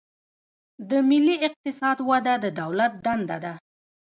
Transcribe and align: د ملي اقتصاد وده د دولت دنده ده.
د 0.89 0.91
ملي 1.09 1.35
اقتصاد 1.47 1.97
وده 2.09 2.33
د 2.43 2.45
دولت 2.61 2.93
دنده 3.05 3.37
ده. 3.43 3.53